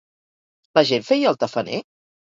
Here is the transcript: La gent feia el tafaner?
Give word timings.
La 0.79 0.83
gent 0.91 1.05
feia 1.11 1.29
el 1.33 1.39
tafaner? 1.45 1.83